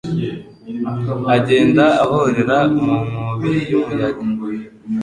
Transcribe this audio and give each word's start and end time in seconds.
agenda 1.35 1.85
ahorera 2.03 2.57
mu 2.83 2.93
nkubi 3.07 3.51
y’umuyaga 3.69 4.23